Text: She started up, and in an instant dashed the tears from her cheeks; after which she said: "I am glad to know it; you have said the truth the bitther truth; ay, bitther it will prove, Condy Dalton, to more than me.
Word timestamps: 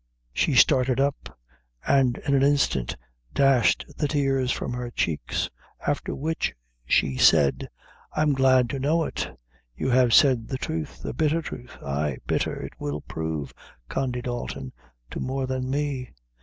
She 0.33 0.55
started 0.55 0.99
up, 0.99 1.37
and 1.85 2.17
in 2.27 2.33
an 2.33 2.41
instant 2.41 2.97
dashed 3.35 3.85
the 3.99 4.07
tears 4.07 4.51
from 4.51 4.73
her 4.73 4.89
cheeks; 4.89 5.51
after 5.85 6.15
which 6.15 6.55
she 6.87 7.17
said: 7.17 7.69
"I 8.11 8.23
am 8.23 8.33
glad 8.33 8.67
to 8.71 8.79
know 8.79 9.03
it; 9.03 9.29
you 9.75 9.91
have 9.91 10.11
said 10.11 10.47
the 10.47 10.57
truth 10.57 11.03
the 11.03 11.13
bitther 11.13 11.43
truth; 11.43 11.77
ay, 11.85 12.17
bitther 12.27 12.63
it 12.63 12.73
will 12.79 13.01
prove, 13.01 13.53
Condy 13.89 14.23
Dalton, 14.23 14.73
to 15.11 15.19
more 15.19 15.45
than 15.45 15.69
me. 15.69 16.09